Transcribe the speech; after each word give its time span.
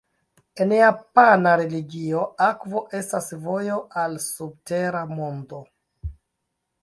En 0.63 0.71
japana 0.77 1.51
religio, 1.61 2.21
akvo 2.45 2.81
estas 3.01 3.29
vojo 3.43 3.77
al 4.05 4.17
subtera 4.25 5.03
mondo. 5.13 5.63